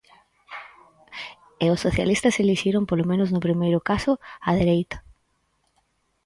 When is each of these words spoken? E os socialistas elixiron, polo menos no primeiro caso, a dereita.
E 1.63 1.65
os 1.73 1.83
socialistas 1.85 2.39
elixiron, 2.43 2.83
polo 2.89 3.07
menos 3.11 3.29
no 3.31 3.43
primeiro 3.47 3.79
caso, 3.89 4.11
a 4.47 4.49
dereita. 4.59 4.97